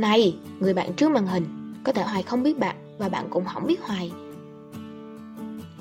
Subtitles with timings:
[0.00, 1.44] Này, người bạn trước màn hình,
[1.84, 4.10] có thể Hoài không biết bạn và bạn cũng không biết Hoài.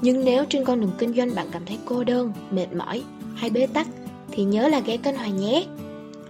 [0.01, 3.03] Nhưng nếu trên con đường kinh doanh bạn cảm thấy cô đơn, mệt mỏi
[3.35, 3.87] hay bế tắc
[4.31, 5.65] thì nhớ là ghé kênh Hoài nhé.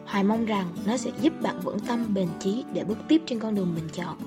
[0.06, 3.40] Hoài mong rằng nó sẽ giúp bạn vững tâm bền chí để bước tiếp trên
[3.40, 4.18] con đường mình chọn.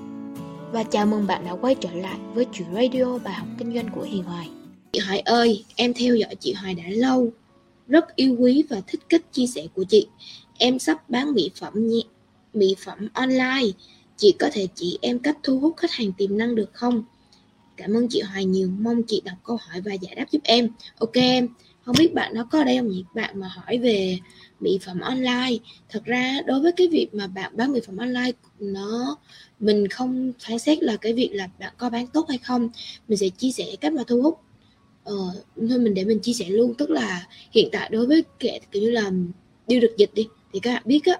[0.71, 3.89] Và chào mừng bạn đã quay trở lại với chuyện radio bài học kinh doanh
[3.95, 4.49] của Hiền Hoài.
[4.91, 7.31] Chị Hoài ơi, em theo dõi chị Hoài đã lâu,
[7.87, 10.07] rất yêu quý và thích cách chia sẻ của chị.
[10.57, 12.01] Em sắp bán mỹ phẩm nhé,
[12.53, 13.67] mỹ phẩm online.
[14.17, 17.03] Chị có thể chỉ em cách thu hút khách hàng tiềm năng được không?
[17.77, 20.69] Cảm ơn chị Hoài nhiều, mong chị đọc câu hỏi và giải đáp giúp em.
[20.99, 21.47] Ok em,
[21.85, 23.03] không biết bạn nó có ở đây không nhỉ?
[23.15, 24.19] Bạn mà hỏi về
[24.59, 25.57] mỹ phẩm online.
[25.89, 29.17] Thật ra đối với cái việc mà bạn bán mỹ phẩm online nó
[29.59, 32.69] mình không phán xét là cái việc là bạn có bán tốt hay không.
[33.07, 34.39] Mình sẽ chia sẻ cách mà thu hút
[35.03, 35.15] ờ,
[35.69, 38.81] thôi mình để mình chia sẻ luôn tức là hiện tại đối với kệ kiểu
[38.81, 39.11] như là
[39.67, 41.19] điêu được dịch đi thì các bạn biết á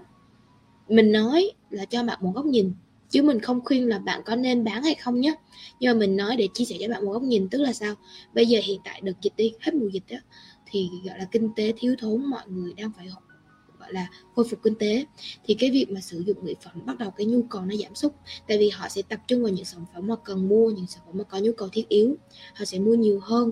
[0.91, 2.73] mình nói là cho bạn một góc nhìn,
[3.09, 5.35] chứ mình không khuyên là bạn có nên bán hay không nhé
[5.79, 7.95] nhưng mà mình nói để chia sẻ cho bạn một góc nhìn, tức là sao?
[8.33, 10.17] Bây giờ hiện tại được dịch đi, hết mùa dịch đó
[10.65, 13.07] thì, gọi là, kinh tế thiếu thốn mọi người đang phải
[13.79, 15.05] gọi là, khôi phục kinh tế.
[15.45, 17.95] Thì cái việc mà sử dụng mỹ phẩm bắt đầu cái nhu cầu nó giảm
[17.95, 18.13] sút,
[18.47, 21.03] tại vì họ sẽ tập trung vào những sản phẩm mà cần mua, những sản
[21.05, 22.15] phẩm mà có nhu cầu thiết yếu,
[22.55, 23.51] họ sẽ mua nhiều hơn.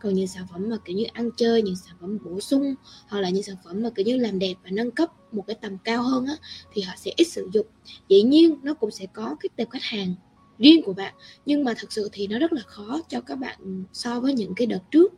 [0.00, 2.74] Còn những sản phẩm mà kiểu như ăn chơi, những sản phẩm bổ sung,
[3.08, 5.56] hoặc là những sản phẩm mà kiểu như làm đẹp và nâng cấp một cái
[5.60, 6.34] tầm cao hơn á,
[6.72, 7.66] thì họ sẽ ít sử dụng.
[8.08, 10.14] Dĩ nhiên, nó cũng sẽ có cái tệp khách hàng
[10.58, 11.14] riêng của bạn,
[11.46, 14.54] nhưng mà thật sự thì nó rất là khó cho các bạn so với những
[14.56, 15.12] cái đợt trước.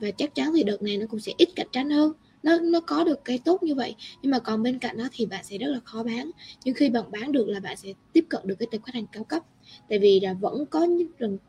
[0.00, 2.12] Và chắc chắn thì đợt này nó cũng sẽ ít cạnh tranh hơn.
[2.42, 5.26] Nó nó có được cái tốt như vậy, nhưng mà còn bên cạnh đó thì
[5.26, 6.30] bạn sẽ rất là khó bán.
[6.64, 9.06] Nhưng khi bạn bán được là bạn sẽ tiếp cận được cái tệp khách hàng
[9.12, 9.42] cao cấp.
[9.88, 10.86] Tại vì là vẫn có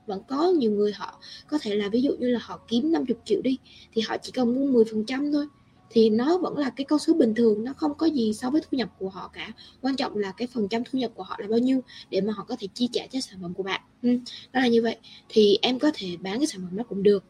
[0.08, 3.18] vẫn có nhiều người họ có thể là ví dụ như là họ kiếm 50
[3.26, 3.58] triệu đi,
[3.94, 5.48] thì họ chỉ cần mua 10 phần trăm thôi
[5.92, 8.61] thì nó vẫn là cái con số bình thường nó không có gì so với
[8.61, 9.52] thu nhập của họ cả.
[9.81, 12.34] Quan trọng là cái phần trăm thu nhập của họ là bao nhiêu để mà
[12.34, 13.81] họ có thể chi trả cho sản phẩm của bạn.
[14.03, 14.09] Ừ,
[14.52, 14.97] đó là như vậy.
[15.30, 17.23] Thì em có thể bán cái sản phẩm đó cũng được.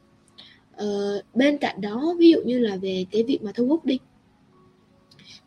[0.71, 3.99] Ờ, bên cạnh đó ví dụ như là về cái việc mà thu hút đi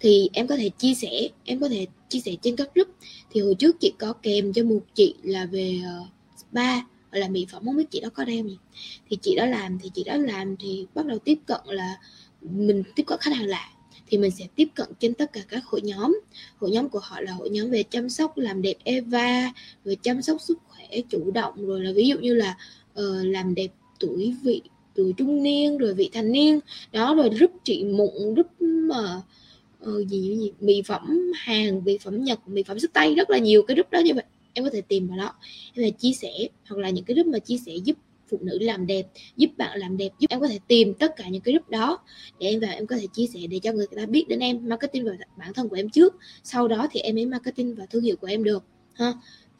[0.01, 2.89] thì em có thể chia sẻ em có thể chia sẻ trên các group.
[3.31, 6.09] Thì hồi trước chị có kèm cho một chị là về uh,
[6.39, 6.77] spa
[7.13, 8.59] gọi là mỹ phẩm không biết chị đó có đem gì.
[9.09, 11.99] Thì chị đó làm thì chị đó làm thì bắt đầu tiếp cận là
[12.51, 13.71] mình tiếp cận khách hàng lạ
[14.07, 16.21] thì mình sẽ tiếp cận trên tất cả các hội nhóm.
[16.57, 19.53] Hội nhóm của họ là hội nhóm về chăm sóc làm đẹp Eva
[19.85, 22.57] về chăm sóc sức khỏe chủ động rồi là ví dụ như là
[22.93, 23.69] uh, làm đẹp
[24.01, 24.63] tuổi vị
[24.95, 26.61] tuổi trung niên rồi vị thành niên.
[26.93, 29.23] Đó rồi giúp trị mụn giúp mà
[29.83, 33.39] uh, gì, gì mỹ phẩm hàng mỹ phẩm nhật mỹ phẩm sức tay rất là
[33.39, 34.25] nhiều cái group đó như vậy.
[34.53, 35.35] Em có thể tìm vào đó
[35.75, 37.97] em có chia sẻ hoặc là những cái group mà chia sẻ giúp
[38.35, 39.07] phụ nữ làm đẹp
[39.37, 41.99] giúp bạn làm đẹp giúp em có thể tìm tất cả những cái group đó
[42.39, 44.69] để em vào em có thể chia sẻ để cho người ta biết đến em
[44.69, 46.15] marketing vào bản thân của em trước.
[46.45, 48.65] Sau đó thì em mới marketing vào thương hiệu của em được
[48.95, 49.13] ha.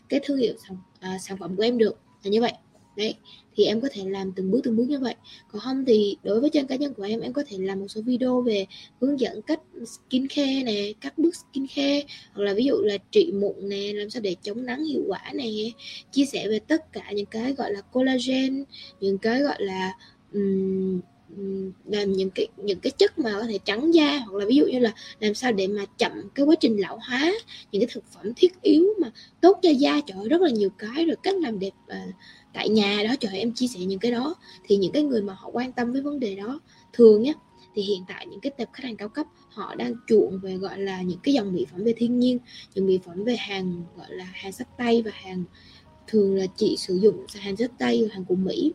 [0.09, 2.53] Cái thương hiệu sản, à, sản phẩm của em được là như vậy
[2.97, 3.15] đấy
[3.57, 5.15] thì em có thể làm từng bước từng bước như vậy.
[5.53, 7.89] Còn không thì đối với trang cá nhân của em em có thể làm một
[7.89, 8.67] số video về
[9.01, 12.99] hướng dẫn cách skin care nè các bước skin care hoặc là ví dụ là
[13.11, 15.45] trị mụn nè làm sao để chống nắng hiệu quả nè
[16.13, 18.65] chia sẻ về tất cả những cái gọi là collagen
[19.01, 19.93] những cái gọi là
[20.33, 21.01] um,
[21.85, 24.67] làm những cái những cái chất mà có thể trắng da hoặc là ví dụ
[24.67, 27.33] như là làm sao để mà chậm cái quá trình lão hóa
[27.73, 30.71] những cái thực phẩm thiết yếu mà tốt cho da trời ơi, rất là nhiều
[30.79, 32.07] cái rồi cách làm đẹp à,
[32.55, 34.35] tại nhà đó trời em chia sẻ những cái đó.
[34.65, 36.61] Thì những cái người mà họ quan tâm với vấn đề đó
[36.93, 37.35] thường nhé
[37.75, 40.79] thì hiện tại những cái tập khách hàng cao cấp họ đang chuộng về gọi
[40.79, 42.39] là những cái dòng mỹ phẩm về thiên nhiên
[42.75, 45.45] những mỹ phẩm về hàng gọi là hàng sách tay và hàng
[46.07, 48.73] thường là chị sử dụng hàng sách tay hàng của mỹ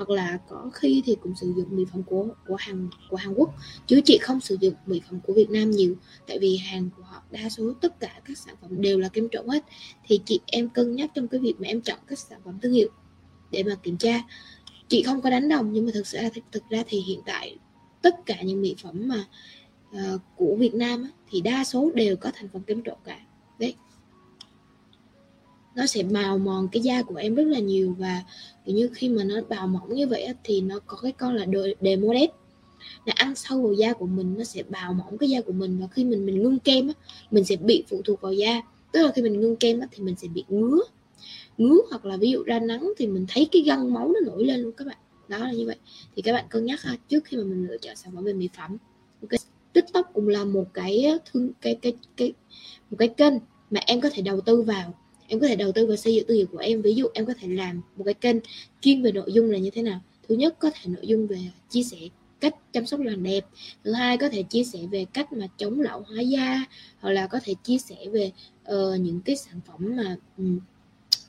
[0.00, 3.34] hoặc là có khi thì cũng sử dụng mỹ phẩm của của Hàn của Hàn
[3.34, 3.54] Quốc
[3.86, 5.96] chứ chị không sử dụng mỹ phẩm của Việt Nam nhiều
[6.26, 9.28] tại vì hàng của họ đa số tất cả các sản phẩm đều là kem
[9.28, 9.64] trộn hết.
[10.06, 12.72] Thì chị em cân nhắc trong cái việc mà em chọn các sản phẩm thương
[12.72, 12.88] hiệu
[13.50, 14.22] để mà kiểm tra.
[14.88, 16.18] Chị không có đánh đồng nhưng mà thực sự
[16.52, 17.56] thực ra thì hiện tại
[18.02, 19.24] tất cả những mỹ phẩm mà
[19.90, 23.20] uh, của Việt Nam á, thì đa số đều có thành phần kem trộn cả.
[23.58, 23.74] Đấy
[25.74, 28.22] nó sẽ bào mòn cái da của em rất là nhiều và
[28.64, 31.46] kiểu như khi mà nó bào mỏng như vậy thì nó có cái con là
[31.80, 32.30] demodet
[33.04, 35.78] là ăn sâu vào da của mình nó sẽ bào mỏng cái da của mình
[35.80, 36.94] và khi mình mình ngưng kem á,
[37.30, 38.62] mình sẽ bị phụ thuộc vào da.
[38.92, 40.78] Tức là khi mình ngưng kem á, thì mình sẽ bị ngứa.
[41.58, 44.44] Ngứa hoặc là ví dụ ra nắng thì mình thấy cái gân máu nó nổi
[44.44, 44.96] lên luôn các bạn.
[45.28, 45.76] Đó là như vậy.
[46.16, 48.32] Thì các bạn cân nhắc ha trước khi mà mình lựa chọn sản phẩm về
[48.32, 48.76] mỹ phẩm.
[49.22, 49.38] Okay.
[49.72, 52.32] tiktok cũng là một cái ờ, thương cái cái cái
[52.90, 53.34] một cái kênh
[53.70, 54.94] mà em có thể đầu tư vào
[55.30, 56.82] em có thể đầu tư vào xây dựng thương hiệu của em.
[56.82, 58.36] Ví dụ em có thể làm một cái kênh
[58.80, 60.00] chuyên về nội dung là như thế nào.
[60.28, 61.38] Thứ nhất có thể nội dung về
[61.70, 61.98] chia sẻ
[62.40, 63.46] cách chăm sóc làn đẹp.
[63.84, 66.64] Thứ hai có thể chia sẻ về cách mà chống lão hóa da
[67.00, 68.32] hoặc là có thể chia sẻ về
[68.70, 70.60] uh, những cái sản phẩm mà um,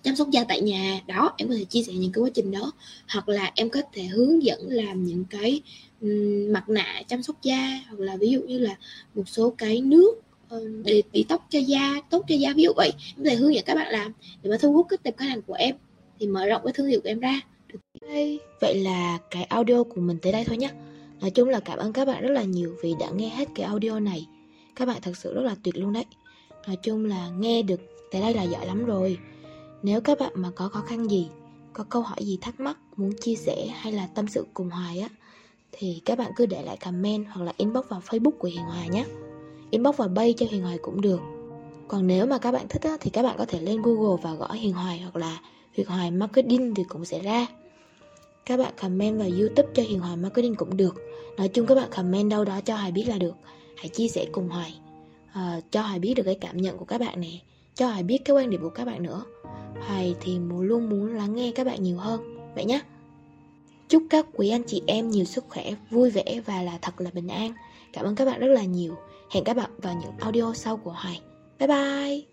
[0.03, 1.01] chăm sóc da tại nhà.
[1.07, 2.71] Đó em có thể chia sẻ những cái quá trình đó.
[3.07, 5.61] Hoặc là em có thể hướng dẫn làm những cái
[6.01, 7.81] um, mặt nạ chăm sóc da.
[7.89, 8.75] Hoặc là ví dụ như là
[9.15, 10.13] một số cái nước
[10.51, 13.35] Ờ, để bị tóc cho da tốt cho da ví dụ vậy em có thể
[13.35, 14.13] hướng dẫn các bạn làm
[14.43, 15.75] để mà thu hút cái tập khách hàng của em
[16.19, 17.41] thì mở rộng cái thương hiệu của em ra
[18.61, 20.69] vậy là cái audio của mình tới đây thôi nhé.
[21.21, 23.65] Nói chung là cảm ơn các bạn rất là nhiều vì đã nghe hết cái
[23.65, 24.27] audio này.
[24.75, 26.05] Các bạn thật sự rất là tuyệt luôn đấy.
[26.67, 27.81] Nói chung là nghe được
[28.11, 29.17] tới đây là giỏi lắm rồi.
[29.83, 31.27] Nếu các bạn mà có khó khăn gì,
[31.73, 34.99] có câu hỏi gì thắc mắc, muốn chia sẻ hay là tâm sự cùng Hoài
[34.99, 35.09] á,
[35.71, 38.89] thì các bạn cứ để lại comment hoặc là inbox vào Facebook của Hiền Hoài
[38.89, 39.05] nhé.
[39.71, 41.21] Inbox vào bay cho Hiền Hoài cũng được.
[41.87, 44.33] Còn nếu mà các bạn thích á, thì các bạn có thể lên Google và
[44.33, 45.39] gõ Hiền Hoài hoặc là
[45.73, 47.47] Hiền Hoài Marketing thì cũng sẽ ra.
[48.45, 50.95] Các bạn comment vào youtube cho Hiền Hoài Marketing cũng được.
[51.37, 53.33] Nói chung các bạn comment đâu đó cho Hoài biết là được.
[53.77, 54.75] Hãy chia sẻ cùng Hoài.
[55.31, 57.31] Uh, Cho Hoài biết được cái cảm nhận của các bạn nè.
[57.75, 59.23] Cho Hoài biết cái quan điểm của các bạn nữa.
[59.87, 62.37] Hoài thì luôn muốn lắng nghe các bạn nhiều hơn.
[62.55, 62.81] Vậy nhé
[63.89, 67.09] Chúc các quý anh chị em nhiều sức khỏe, vui vẻ và là thật là
[67.13, 67.53] bình an.
[67.93, 68.95] Cảm ơn các bạn rất là nhiều.
[69.31, 71.21] Hẹn các bạn vào những audio sau của Hoài.
[71.59, 72.30] Bye bye!